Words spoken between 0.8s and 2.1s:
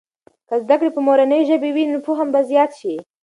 په مورنۍ ژبې وي، نو